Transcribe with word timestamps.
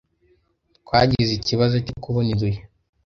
Twagize 0.79 1.31
ikibazo 1.35 1.75
cyo 1.85 1.95
kubona 2.03 2.27
inzu 2.33 2.47
ye. 2.53 2.59